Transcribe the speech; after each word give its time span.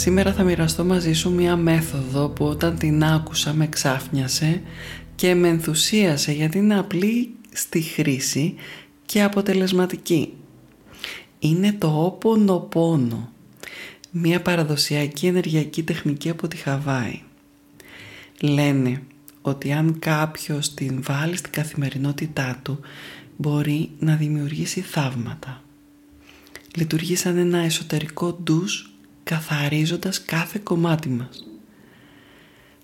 Σήμερα 0.00 0.32
θα 0.32 0.42
μοιραστώ 0.42 0.84
μαζί 0.84 1.12
σου 1.12 1.32
μία 1.32 1.56
μέθοδο 1.56 2.28
που 2.28 2.44
όταν 2.44 2.76
την 2.76 3.04
άκουσα 3.04 3.52
με 3.52 3.66
ξάφνιασε 3.66 4.62
και 5.14 5.34
με 5.34 5.48
ενθουσίασε 5.48 6.32
γιατί 6.32 6.58
είναι 6.58 6.78
απλή 6.78 7.34
στη 7.52 7.80
χρήση 7.80 8.54
και 9.06 9.22
αποτελεσματική. 9.22 10.32
Είναι 11.38 11.72
το 11.72 12.04
όπονο 12.04 13.32
μία 14.10 14.42
παραδοσιακή 14.42 15.26
ενεργειακή 15.26 15.82
τεχνική 15.82 16.28
από 16.28 16.48
τη 16.48 16.56
Χαβάη. 16.56 17.20
Λένε 18.40 19.02
ότι 19.42 19.72
αν 19.72 19.98
κάποιος 19.98 20.74
την 20.74 21.02
βάλει 21.02 21.36
στην 21.36 21.52
καθημερινότητά 21.52 22.60
του 22.62 22.80
μπορεί 23.36 23.90
να 23.98 24.16
δημιουργήσει 24.16 24.80
θαύματα. 24.80 25.62
Λειτουργεί 26.76 27.16
σαν 27.16 27.36
ένα 27.36 27.58
εσωτερικό 27.58 28.32
ντους 28.32 28.89
καθαρίζοντας 29.30 30.22
κάθε 30.24 30.60
κομμάτι 30.62 31.08
μας. 31.08 31.44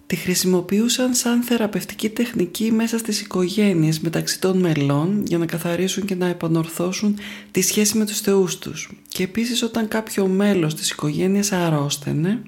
Τη 0.07 0.17
χρησιμοποιούσαν 0.17 1.15
σαν 1.15 1.43
θεραπευτική 1.43 2.09
τεχνική 2.09 2.73
μέσα 2.73 2.98
στις 2.98 3.21
οικογένειες 3.21 4.01
μεταξύ 4.01 4.41
των 4.41 4.59
μελών 4.59 5.23
για 5.27 5.39
να 5.39 5.47
καθαρίσουν 5.47 6.05
και 6.05 6.15
να 6.15 6.27
επανορθώσουν 6.27 7.19
τη 7.51 7.61
σχέση 7.61 7.98
με 7.98 8.06
τους 8.06 8.21
θεούς 8.21 8.59
τους. 8.59 8.91
Και 9.09 9.23
επίσης 9.23 9.62
όταν 9.62 9.89
κάποιο 9.89 10.27
μέλος 10.27 10.75
της 10.75 10.91
οικογένειας 10.91 11.53
αρρώστενε, 11.53 12.43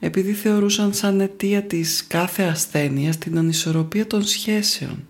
επειδή 0.00 0.32
θεωρούσαν 0.32 0.94
σαν 0.94 1.20
αιτία 1.20 1.62
της 1.62 2.04
κάθε 2.08 2.42
ασθένειας 2.42 3.18
την 3.18 3.38
ανισορροπία 3.38 4.06
των 4.06 4.22
σχέσεων. 4.22 5.06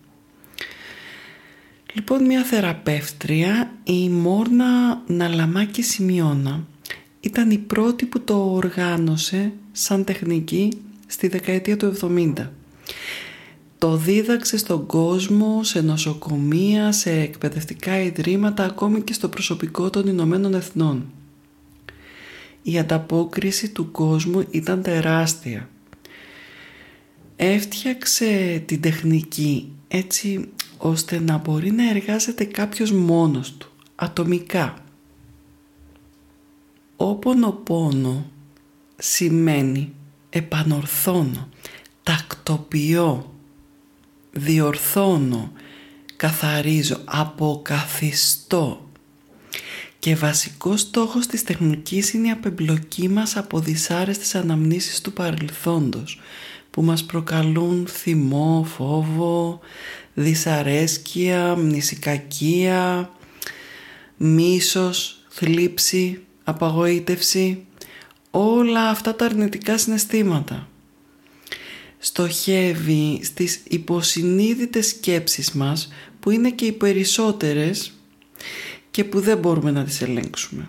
Λοιπόν, 1.94 2.24
μια 2.24 2.42
θεραπεύτρια, 2.42 3.72
η 3.84 4.08
Μόρνα 4.08 5.02
Ναλαμάκη 5.06 5.82
Σημειώνα, 5.82 6.66
ήταν 7.24 7.50
η 7.50 7.58
πρώτη 7.58 8.06
που 8.06 8.20
το 8.20 8.52
οργάνωσε 8.52 9.52
σαν 9.72 10.04
τεχνική 10.04 10.72
στη 11.06 11.28
δεκαετία 11.28 11.76
του 11.76 11.96
70. 12.00 12.32
Το 13.78 13.96
δίδαξε 13.96 14.56
στον 14.56 14.86
κόσμο, 14.86 15.64
σε 15.64 15.80
νοσοκομεία, 15.80 16.92
σε 16.92 17.10
εκπαιδευτικά 17.10 18.00
ιδρύματα, 18.00 18.64
ακόμη 18.64 19.00
και 19.00 19.12
στο 19.12 19.28
προσωπικό 19.28 19.90
των 19.90 20.06
Ηνωμένων 20.06 20.54
Εθνών. 20.54 21.12
Η 22.62 22.78
ανταπόκριση 22.78 23.70
του 23.70 23.90
κόσμου 23.90 24.44
ήταν 24.50 24.82
τεράστια. 24.82 25.68
Έφτιαξε 27.36 28.62
την 28.66 28.80
τεχνική 28.80 29.72
έτσι 29.88 30.48
ώστε 30.78 31.20
να 31.20 31.36
μπορεί 31.38 31.70
να 31.70 31.90
εργάζεται 31.90 32.44
κάποιος 32.44 32.92
μόνος 32.92 33.52
του, 33.52 33.70
ατομικά. 33.94 34.81
Όπονο 37.04 38.26
σημαίνει 38.96 39.92
επανορθώνω, 40.30 41.48
τακτοποιώ, 42.02 43.34
διορθώνω, 44.32 45.52
καθαρίζω, 46.16 47.00
αποκαθιστώ. 47.04 48.90
Και 49.98 50.16
βασικός 50.16 50.80
στόχος 50.80 51.26
της 51.26 51.42
τεχνικής 51.42 52.12
είναι 52.12 52.28
η 52.28 52.30
απεμπλοκή 52.30 53.08
μας 53.08 53.36
από 53.36 53.58
δυσάρεστες 53.60 54.34
αναμνήσεις 54.34 55.00
του 55.00 55.12
παρελθόντος 55.12 56.20
που 56.70 56.82
μας 56.82 57.04
προκαλούν 57.04 57.86
θυμό, 57.86 58.66
φόβο, 58.76 59.60
δυσαρέσκεια, 60.14 61.56
μνησικακία, 61.56 63.10
μίσος, 64.16 65.24
θλίψη, 65.28 66.24
απαγοήτευση, 66.44 67.64
όλα 68.30 68.88
αυτά 68.88 69.14
τα 69.14 69.24
αρνητικά 69.24 69.78
συναισθήματα. 69.78 70.68
Στοχεύει 71.98 73.20
στις 73.22 73.60
υποσυνείδητες 73.68 74.86
σκέψεις 74.86 75.52
μας 75.52 75.92
που 76.20 76.30
είναι 76.30 76.50
και 76.50 76.64
οι 76.64 76.72
περισσότερες 76.72 77.92
και 78.90 79.04
που 79.04 79.20
δεν 79.20 79.38
μπορούμε 79.38 79.70
να 79.70 79.84
τις 79.84 80.02
ελέγξουμε. 80.02 80.66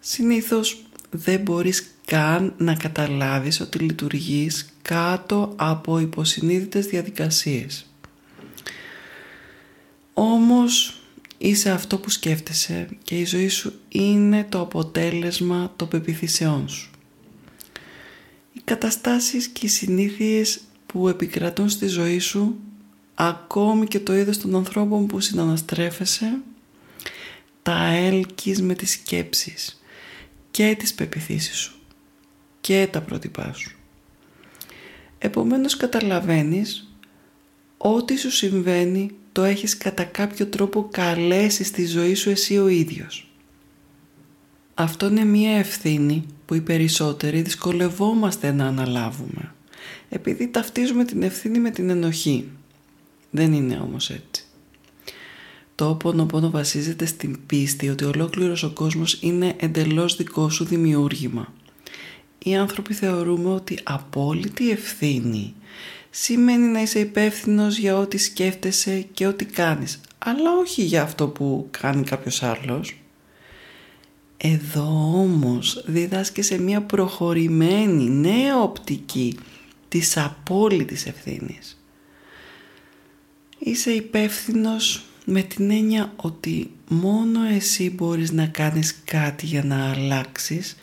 Συνήθως 0.00 0.82
δεν 1.10 1.40
μπορείς 1.40 1.94
καν 2.04 2.54
να 2.56 2.74
καταλάβεις 2.74 3.60
ότι 3.60 3.78
λειτουργείς 3.78 4.72
κάτω 4.82 5.52
από 5.56 5.98
υποσυνείδητες 5.98 6.86
διαδικασίες. 6.86 7.86
Όμως 10.14 10.97
είσαι 11.38 11.70
αυτό 11.70 11.98
που 11.98 12.10
σκέφτεσαι 12.10 12.88
και 13.02 13.18
η 13.18 13.24
ζωή 13.24 13.48
σου 13.48 13.72
είναι 13.88 14.46
το 14.48 14.60
αποτέλεσμα 14.60 15.72
των 15.76 15.88
πεπιθήσεών 15.88 16.68
σου. 16.68 16.90
Οι 18.52 18.60
καταστάσεις 18.64 19.46
και 19.46 19.66
οι 19.66 19.68
συνήθειες 19.68 20.60
που 20.86 21.08
επικρατούν 21.08 21.68
στη 21.68 21.86
ζωή 21.86 22.18
σου 22.18 22.56
ακόμη 23.14 23.86
και 23.86 24.00
το 24.00 24.16
είδος 24.16 24.38
των 24.38 24.54
ανθρώπων 24.56 25.06
που 25.06 25.20
συναναστρέφεσαι 25.20 26.38
τα 27.62 27.84
έλκεις 27.84 28.62
με 28.62 28.74
τις 28.74 28.90
σκέψεις 28.90 29.82
και 30.50 30.76
τις 30.78 30.94
πεπιθήσεις 30.94 31.56
σου 31.56 31.78
και 32.60 32.88
τα 32.90 33.00
πρότυπά 33.00 33.52
σου. 33.52 33.76
Επομένως 35.18 35.76
καταλαβαίνεις 35.76 36.92
ό,τι 37.76 38.16
σου 38.16 38.30
συμβαίνει 38.30 39.10
το 39.38 39.44
έχεις 39.44 39.78
κατά 39.78 40.04
κάποιο 40.04 40.46
τρόπο 40.46 40.88
καλέσει 40.90 41.64
στη 41.64 41.86
ζωή 41.86 42.14
σου 42.14 42.30
εσύ 42.30 42.58
ο 42.58 42.68
ίδιος. 42.68 43.30
Αυτό 44.74 45.06
είναι 45.06 45.24
μία 45.24 45.56
ευθύνη 45.56 46.24
που 46.46 46.54
οι 46.54 46.60
περισσότεροι 46.60 47.42
δυσκολευόμαστε 47.42 48.52
να 48.52 48.66
αναλάβουμε 48.66 49.54
επειδή 50.08 50.48
ταυτίζουμε 50.48 51.04
την 51.04 51.22
ευθύνη 51.22 51.58
με 51.58 51.70
την 51.70 51.90
ενοχή. 51.90 52.48
Δεν 53.30 53.52
είναι 53.52 53.80
όμως 53.82 54.10
έτσι. 54.10 54.44
Το 55.74 55.94
πόνο 55.94 56.50
βασίζεται 56.50 57.06
στην 57.06 57.38
πίστη 57.46 57.88
ότι 57.88 58.04
ολόκληρος 58.04 58.62
ο 58.62 58.70
κόσμος 58.70 59.18
είναι 59.20 59.54
εντελώς 59.58 60.16
δικό 60.16 60.50
σου 60.50 60.64
δημιούργημα. 60.64 61.52
Οι 62.38 62.56
άνθρωποι 62.56 62.94
θεωρούμε 62.94 63.50
ότι 63.50 63.78
απόλυτη 63.82 64.70
ευθύνη 64.70 65.54
σημαίνει 66.10 66.66
να 66.66 66.82
είσαι 66.82 66.98
υπεύθυνος 66.98 67.76
για 67.76 67.96
ό,τι 67.96 68.18
σκέφτεσαι 68.18 69.06
και 69.12 69.26
ό,τι 69.26 69.44
κάνεις, 69.44 70.00
αλλά 70.18 70.56
όχι 70.60 70.82
για 70.82 71.02
αυτό 71.02 71.28
που 71.28 71.68
κάνει 71.70 72.04
κάποιος 72.04 72.42
άλλος. 72.42 72.94
Εδώ 74.36 75.12
όμως 75.14 75.82
διδάσκεσαι 75.86 76.58
μια 76.58 76.82
προχωρημένη 76.82 78.10
νέα 78.10 78.62
οπτική 78.62 79.38
της 79.88 80.16
απόλυτης 80.16 81.06
ευθύνης. 81.06 81.82
Είσαι 83.58 83.90
υπεύθυνος 83.90 85.04
με 85.24 85.42
την 85.42 85.70
έννοια 85.70 86.12
ότι 86.16 86.70
μόνο 86.88 87.44
εσύ 87.44 87.90
μπορείς 87.90 88.32
να 88.32 88.46
κάνεις 88.46 89.00
κάτι 89.04 89.46
για 89.46 89.64
να 89.64 89.90
αλλάξεις 89.90 90.76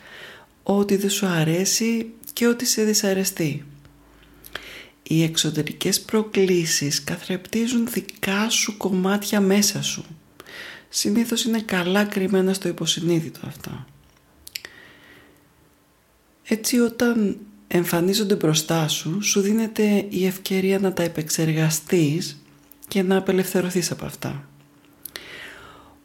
ό,τι 0.68 0.96
δεν 0.96 1.10
σου 1.10 1.26
αρέσει 1.26 2.10
και 2.32 2.46
ό,τι 2.46 2.64
σε 2.64 2.82
δυσαρεστεί 2.82 3.64
οι 5.08 5.22
εξωτερικές 5.22 6.00
προκλήσεις 6.00 7.04
καθρεπτίζουν 7.04 7.86
δικά 7.86 8.50
σου 8.50 8.76
κομμάτια 8.76 9.40
μέσα 9.40 9.82
σου. 9.82 10.04
Συνήθως 10.88 11.44
είναι 11.44 11.60
καλά 11.60 12.04
κρυμμένα 12.04 12.52
στο 12.52 12.68
υποσυνείδητο 12.68 13.40
αυτά. 13.46 13.86
Έτσι 16.42 16.78
όταν 16.78 17.38
εμφανίζονται 17.68 18.34
μπροστά 18.34 18.88
σου, 18.88 19.22
σου 19.22 19.40
δίνεται 19.40 20.06
η 20.08 20.26
ευκαιρία 20.26 20.78
να 20.78 20.92
τα 20.92 21.02
επεξεργαστείς 21.02 22.42
και 22.88 23.02
να 23.02 23.16
απελευθερωθείς 23.16 23.90
από 23.90 24.04
αυτά. 24.04 24.48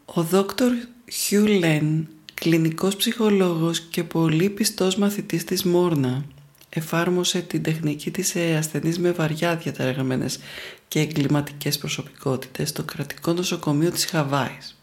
Ο 0.06 0.24
δόκτωρ 0.24 0.72
Χιου 1.12 1.46
Λεν, 1.46 2.08
κλινικός 2.42 2.96
ψυχολόγος 2.96 3.80
και 3.80 4.04
πολύ 4.04 4.50
πιστός 4.50 4.96
μαθητής 4.96 5.44
της 5.44 5.64
Μόρνα, 5.64 6.26
εφάρμοσε 6.70 7.42
την 7.42 7.64
τεχνική 7.64 8.12
της 8.12 8.28
σε 8.28 8.56
ασθενείς 8.56 9.00
με 9.00 9.12
βαριά 9.12 9.56
διαταραγμένες 9.56 10.40
και 10.88 11.00
εγκληματικές 11.00 11.78
προσωπικότητες 11.78 12.70
στο 12.70 12.84
κρατικό 12.84 13.34
νοσοκομείο 13.34 13.92
της 13.92 14.06
Χαβάης. 14.06 14.80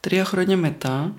Τρία 0.00 0.24
χρόνια 0.24 0.56
μετά, 0.56 1.14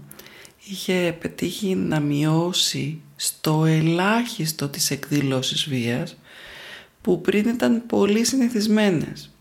είχε 0.65 1.17
πετύχει 1.19 1.75
να 1.75 1.99
μειώσει 1.99 3.01
στο 3.15 3.65
ελάχιστο 3.65 4.67
τις 4.67 4.91
εκδηλώσεις 4.91 5.69
βίας 5.69 6.17
που 7.01 7.21
πριν 7.21 7.47
ήταν 7.47 7.85
πολύ 7.85 8.25
συνηθισμένες. 8.25 9.33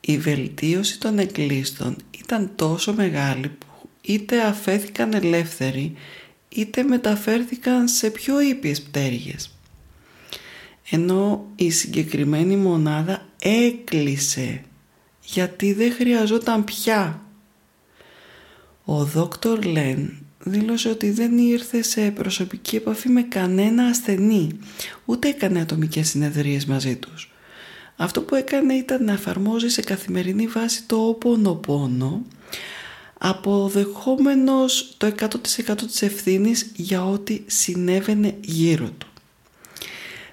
Η 0.00 0.18
βελτίωση 0.18 1.00
των 1.00 1.18
εκκλήστων 1.18 1.96
ήταν 2.18 2.50
τόσο 2.54 2.94
μεγάλη 2.94 3.48
που 3.48 3.66
είτε 4.06 4.42
αφέθηκαν 4.42 5.14
ελεύθεροι 5.14 5.94
είτε 6.48 6.82
μεταφέρθηκαν 6.82 7.88
σε 7.88 8.10
πιο 8.10 8.40
ήπιες 8.40 8.82
πτέρυγες. 8.82 9.58
Ενώ 10.90 11.46
η 11.56 11.70
συγκεκριμένη 11.70 12.56
μονάδα 12.56 13.28
έκλεισε 13.42 14.62
γιατί 15.24 15.72
δεν 15.72 15.92
χρειαζόταν 15.92 16.64
πια. 16.64 17.22
Ο 18.84 19.04
δόκτωρ 19.04 19.64
Λεν 19.64 20.26
δήλωσε 20.38 20.88
ότι 20.88 21.10
δεν 21.10 21.38
ήρθε 21.38 21.82
σε 21.82 22.10
προσωπική 22.10 22.76
επαφή 22.76 23.08
με 23.08 23.22
κανένα 23.22 23.84
ασθενή, 23.84 24.48
ούτε 25.04 25.28
έκανε 25.28 25.60
ατομικές 25.60 26.08
συνεδρίες 26.08 26.64
μαζί 26.64 26.96
τους. 26.96 27.30
Αυτό 27.96 28.22
που 28.22 28.34
έκανε 28.34 28.74
ήταν 28.74 29.04
να 29.04 29.12
εφαρμόζει 29.12 29.68
σε 29.68 29.82
καθημερινή 29.82 30.46
βάση 30.46 30.84
το 30.86 30.96
όπονο 30.96 31.54
αποδεχόμενος 33.18 34.94
το 34.96 35.06
100% 35.06 35.76
της 35.86 36.02
ευθύνης 36.02 36.70
για 36.76 37.04
ό,τι 37.04 37.42
συνέβαινε 37.46 38.34
γύρω 38.40 38.90
του. 38.98 39.06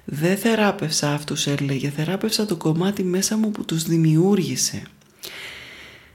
Δεν 0.05 0.37
θεράπευσα 0.37 1.13
αυτούς 1.13 1.47
έλεγε, 1.47 1.89
θεράπευσα 1.89 2.45
το 2.45 2.55
κομμάτι 2.55 3.03
μέσα 3.03 3.37
μου 3.37 3.51
που 3.51 3.65
τους 3.65 3.83
δημιούργησε. 3.83 4.83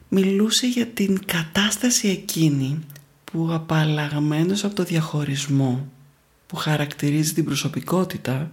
Μιλούσε 0.09 0.67
για 0.67 0.87
την 0.87 1.25
κατάσταση 1.25 2.09
εκείνη 2.09 2.79
που 3.25 3.49
απαλλαγμένος 3.53 4.65
από 4.65 4.75
το 4.75 4.85
διαχωρισμό 4.85 5.89
που 6.47 6.57
χαρακτηρίζει 6.57 7.33
την 7.33 7.45
προσωπικότητα 7.45 8.53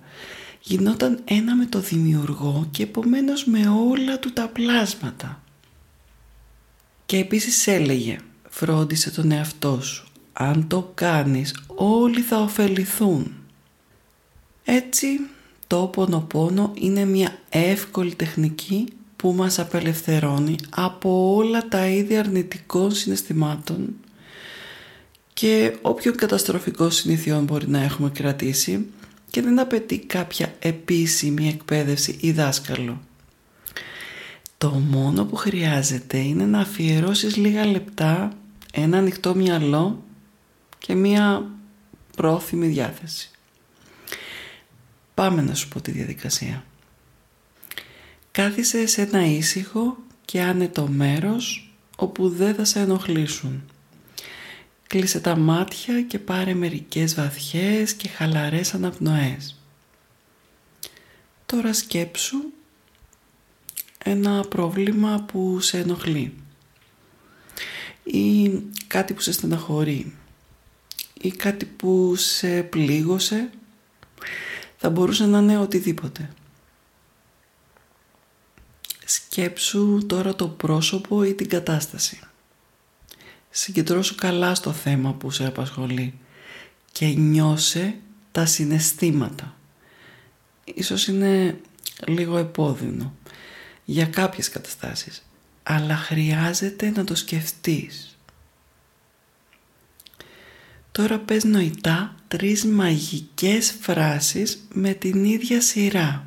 γινόταν 0.62 1.20
ένα 1.26 1.56
με 1.56 1.66
το 1.66 1.80
δημιουργό 1.80 2.68
και 2.72 2.84
επομένως 2.84 3.46
με 3.46 3.68
όλα 3.68 4.20
του 4.20 4.34
τα 4.34 4.48
πλάσματα. 4.48 5.44
Και 7.06 7.18
επίσης 7.18 7.68
έλεγε 7.68 8.18
φρόντισε 8.50 9.12
τον 9.12 9.31
εαυτό 9.31 9.81
σου 9.81 10.07
αν 10.38 10.68
το 10.68 10.92
κάνεις 10.94 11.56
όλοι 11.75 12.22
θα 12.22 12.42
ωφεληθούν. 12.42 13.34
Έτσι 14.63 15.07
το 15.68 15.92
πόνο 16.28 16.72
είναι 16.75 17.06
μια 17.06 17.38
εύκολη 17.50 18.16
τεχνική 18.16 18.86
που 19.16 19.34
μας 19.34 19.60
απελευθερώνει 19.60 20.56
από 20.69 21.36
όλα 21.36 21.68
τα 21.68 21.88
είδη 21.88 22.18
αρνητικών 22.18 22.92
συναισθημάτων 22.92 23.96
και 25.34 25.75
όποιων 25.81 26.16
καταστροφικών 26.16 26.92
συνηθιών 26.92 27.44
μπορεί 27.44 27.69
να 27.69 27.81
έχουμε 27.81 28.10
κρατήσει 28.10 28.86
και 29.30 29.42
δεν 29.42 29.60
απαιτεί 29.60 30.00
κάποια 30.00 30.56
επίσημη 30.60 31.48
εκπαίδευση 31.48 32.18
ή 32.22 32.31
δάσκαλο. 32.31 33.01
Το 34.57 34.69
μόνο 34.69 35.25
που 35.25 35.36
χρειάζεται 35.36 36.18
είναι 36.18 36.46
να 36.46 36.60
αφιερώσεις 36.60 37.36
λίγα 37.36 37.66
λεπτά, 37.66 38.34
ένα 38.74 38.98
ανοιχτό 38.98 39.36
μυαλό 39.36 40.04
και 40.78 40.96
μία 40.96 41.50
πρόθυμη 42.16 42.68
διάθεση. 42.68 43.30
Πάμε 45.13 45.42
να 45.42 45.54
σου 45.54 45.68
πω 45.68 45.81
τη 45.81 45.92
διαδικασία. 45.92 46.66
Κάθισε 48.31 48.86
σε 48.88 49.02
ένα 49.02 49.25
ήσυχο 49.25 49.98
και 50.25 50.42
άνετο 50.42 50.88
μέρος 50.88 51.74
όπου 51.98 52.30
δεν 52.30 52.56
θα 52.56 52.66
σε 52.66 52.80
ενοχλήσουν. 52.80 53.63
Κλείσε 54.88 55.19
τα 55.19 55.36
μάτια 55.36 56.01
και 56.01 56.19
πάρε 56.19 56.54
μερικές 56.54 57.16
βαθιές 57.16 57.94
και 57.94 58.08
χαλαρές 58.08 58.74
αναπνοές. 58.74 59.60
Τώρα 61.46 61.74
σκέψου 61.74 62.38
ένα 64.07 64.46
πρόβλημα 64.50 65.25
που 65.28 65.60
σε 65.60 65.78
ενοχλεί 65.78 66.34
ή 68.04 68.52
κάτι 68.88 69.13
που 69.13 69.22
σε 69.22 69.31
στεναχωρεί 69.31 70.13
ή 71.22 71.31
κάτι 71.31 71.66
που 71.66 72.16
σε 72.16 72.63
πλήγωσε 72.63 73.50
θα 74.78 74.90
μπορούσε 74.90 75.25
να 75.25 75.38
είναι 75.38 75.57
οτιδήποτε. 75.57 76.30
Σκέψου 79.06 80.06
τώρα 80.06 80.36
το 80.36 80.48
πρόσωπο 80.48 81.24
ή 81.24 81.34
την 81.34 81.50
κατάσταση. 81.50 82.19
Συγκεντρώσου 83.50 84.16
καλά 84.16 84.56
στο 84.56 84.72
θέμα 84.72 85.13
που 85.13 85.31
σε 85.31 85.46
απασχολεί 85.46 86.13
και 86.92 87.06
νιώσε 87.06 87.96
τα 88.31 88.46
συναισθήματα. 88.46 89.56
Ίσως 90.63 91.08
είναι 91.08 91.60
λίγο 92.08 92.38
επώδυνο 92.38 93.13
για 93.86 94.06
κάποιες 94.06 94.50
καταστάσεις, 94.50 95.26
αλλά 95.64 95.96
χρειάζεται 95.96 96.90
να 96.90 97.04
το 97.04 97.16
σκεφτείς. 97.16 98.18
Τώρα 100.92 101.20
πες 101.20 101.44
νοητά 101.44 102.16
τρεις 102.28 102.66
μαγικές 102.66 103.78
φράσεις 103.82 104.68
με 104.74 104.94
την 104.94 105.24
ίδια 105.24 105.62
σειρά. 105.62 106.26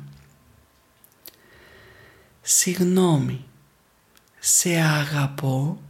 Συγνώμη, 2.41 3.45
σε 4.39 4.69
αγαπώ, 4.69 5.81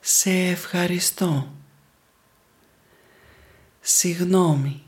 σε 0.00 0.30
ευχαριστώ. 0.30 1.54
Συγνώμη, 3.80 4.82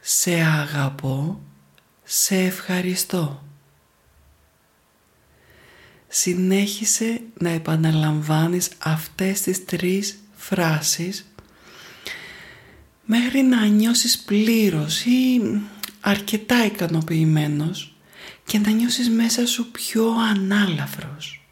σε 0.00 0.32
αγαπώ, 0.32 1.40
σε 2.04 2.36
ευχαριστώ. 2.36 3.42
Συνέχισε 6.14 7.20
να 7.38 7.48
επαναλαμβάνεις 7.48 8.68
αυτές 8.78 9.40
τις 9.40 9.64
τρεις 9.64 10.22
φράσεις 10.34 11.32
μέχρι 13.04 13.42
να 13.42 13.66
νιώσεις 13.66 14.18
πλήρως 14.18 15.04
ή 15.04 15.40
αρκετά 16.00 16.64
ικανοποιημένος 16.64 17.96
και 18.44 18.58
να 18.58 18.70
νιώσεις 18.70 19.10
μέσα 19.10 19.46
σου 19.46 19.70
πιο 19.70 20.10
ανάλαφρος. 20.10 21.46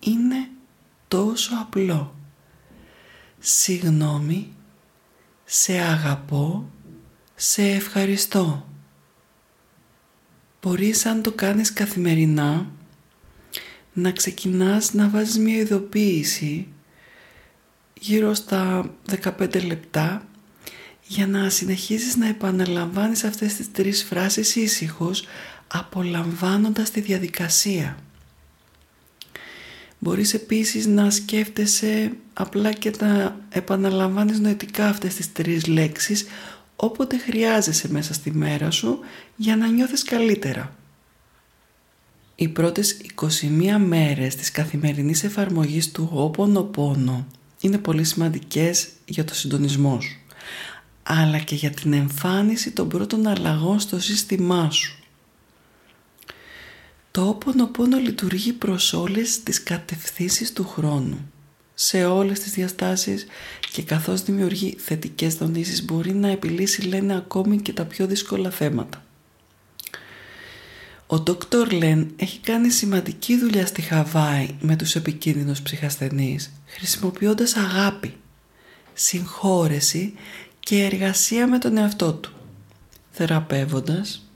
Είναι 0.00 0.48
τόσο 1.08 1.50
απλό. 1.60 2.14
Συγνώμη, 3.38 4.52
σε 5.44 5.78
αγαπώ, 5.78 6.70
σε 7.34 7.62
ευχαριστώ. 7.62 8.68
Μπορείς 10.62 11.06
αν 11.06 11.22
το 11.22 11.32
κάνεις 11.32 11.72
καθημερινά 11.72 12.70
να 13.92 14.10
ξεκινάς 14.10 14.92
να 14.92 15.08
βάζεις 15.08 15.38
μια 15.38 15.56
ειδοποίηση 15.56 16.66
γύρω 18.00 18.34
στα 18.34 18.94
15 19.22 19.64
λεπτά 19.66 20.24
για 21.06 21.26
να 21.26 21.48
συνεχίσεις 21.48 22.16
να 22.16 22.26
επαναλαμβάνεις 22.26 23.24
αυτές 23.24 23.54
τις 23.54 23.72
τρεις 23.72 24.04
φράσεις 24.04 24.56
ήσυχος 24.56 25.24
απολαμβάνοντας 25.66 26.90
τη 26.90 27.00
διαδικασία. 27.00 27.98
Μπορείς 29.98 30.34
επίσης 30.34 30.86
να 30.86 31.10
σκέφτεσαι 31.10 32.12
απλά 32.32 32.72
και 32.72 32.92
να 33.00 33.36
επαναλαμβάνεις 33.48 34.38
νοητικά 34.38 34.88
αυτές 34.88 35.14
τις 35.14 35.32
τρεις 35.32 35.66
λέξεις 35.66 36.26
όποτε 36.76 37.18
χρειάζεσαι 37.18 37.88
μέσα 37.90 38.14
στη 38.14 38.30
μέρα 38.30 38.70
σου 38.70 38.98
για 39.36 39.56
να 39.56 39.66
νιώθεις 39.66 40.02
καλύτερα. 40.02 40.74
Οι 42.40 42.48
πρώτες 42.48 42.96
21 43.14 43.76
μέρες 43.78 44.34
της 44.34 44.50
καθημερινής 44.50 45.24
εφαρμογής 45.24 45.92
του 45.92 46.10
Όπονο 46.12 47.26
είναι 47.60 47.78
πολύ 47.78 48.04
σημαντικές 48.04 48.88
για 49.04 49.24
το 49.24 49.34
συντονισμό 49.34 50.00
σου 50.00 50.20
αλλά 51.02 51.38
και 51.38 51.54
για 51.54 51.70
την 51.70 51.92
εμφάνιση 51.92 52.70
των 52.70 52.88
πρώτων 52.88 53.26
αλλαγών 53.26 53.80
στο 53.80 54.00
σύστημά 54.00 54.70
σου. 54.70 54.98
Το 57.10 57.28
Όπονοπόνο 57.28 57.98
λειτουργεί 57.98 58.52
προς 58.52 58.92
όλες 58.92 59.42
τις 59.42 59.62
κατευθύνσεις 59.62 60.52
του 60.52 60.68
χρόνου, 60.68 61.30
σε 61.74 62.04
όλες 62.04 62.40
τις 62.40 62.52
διαστάσεις 62.52 63.26
και 63.72 63.82
καθώς 63.82 64.22
δημιουργεί 64.22 64.76
θετικές 64.78 65.34
δονήσεις 65.34 65.84
μπορεί 65.84 66.14
να 66.14 66.28
επιλύσει 66.28 66.82
λένε 66.82 67.16
ακόμη 67.16 67.60
και 67.60 67.72
τα 67.72 67.84
πιο 67.84 68.06
δύσκολα 68.06 68.50
θέματα. 68.50 69.04
Ο 71.12 71.22
Dr. 71.26 71.72
Λεν 71.72 72.10
έχει 72.16 72.38
κάνει 72.38 72.70
σημαντική 72.70 73.38
δουλειά 73.38 73.66
στη 73.66 73.82
Χαβάη 73.82 74.48
με 74.60 74.76
τους 74.76 74.94
επικίνδυνους 74.94 75.62
ψυχασθενείς 75.62 76.52
χρησιμοποιώντας 76.66 77.56
αγάπη, 77.56 78.16
συγχώρεση 78.92 80.14
και 80.60 80.84
εργασία 80.84 81.46
με 81.46 81.58
τον 81.58 81.76
εαυτό 81.76 82.12
του, 82.12 82.32
θεραπεύοντας, 83.10 84.30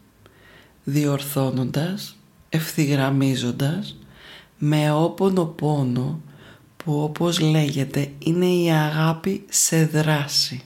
διορθώνοντας, 0.85 2.17
ευθυγραμμίζοντας 2.49 3.99
με 4.59 4.93
όπονο 4.93 5.45
πόνο 5.45 6.21
που 6.77 7.03
όπως 7.03 7.41
λέγεται 7.41 8.13
είναι 8.19 8.47
η 8.47 8.71
αγάπη 8.71 9.45
σε 9.49 9.85
δράση. 9.85 10.63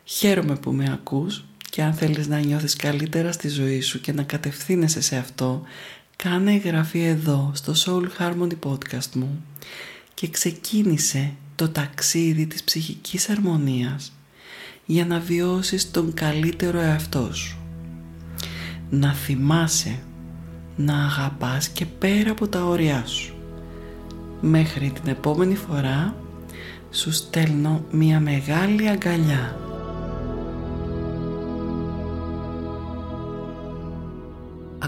Χαίρομαι 0.04 0.56
που 0.56 0.72
με 0.72 0.92
ακούς 0.92 1.44
και 1.70 1.82
αν 1.82 1.94
θέλεις 1.94 2.28
να 2.28 2.38
νιώθεις 2.38 2.76
καλύτερα 2.76 3.32
στη 3.32 3.48
ζωή 3.48 3.80
σου 3.80 4.00
και 4.00 4.12
να 4.12 4.22
κατευθύνεσαι 4.22 5.00
σε 5.00 5.16
αυτό, 5.16 5.62
κάνε 6.22 6.52
εγγραφή 6.52 7.00
εδώ 7.02 7.52
στο 7.54 7.72
Soul 7.76 8.06
Harmony 8.18 8.58
Podcast 8.66 9.10
μου 9.14 9.44
και 10.14 10.28
ξεκίνησε 10.28 11.32
το 11.54 11.68
ταξίδι 11.68 12.46
της 12.46 12.64
ψυχικής 12.64 13.28
αρμονίας 13.28 14.12
για 14.86 15.06
να 15.06 15.18
βιώσεις 15.18 15.90
τον 15.90 16.14
καλύτερο 16.14 16.80
εαυτό 16.80 17.34
σου. 17.34 17.58
Να 18.90 19.12
θυμάσαι 19.12 19.98
να 20.76 21.04
αγαπάς 21.04 21.68
και 21.68 21.86
πέρα 21.86 22.30
από 22.30 22.48
τα 22.48 22.64
όρια 22.64 23.06
σου. 23.06 23.34
Μέχρι 24.40 24.90
την 24.90 25.10
επόμενη 25.10 25.54
φορά 25.54 26.14
σου 26.90 27.12
στέλνω 27.12 27.84
μια 27.90 28.20
μεγάλη 28.20 28.88
αγκαλιά. 28.88 29.67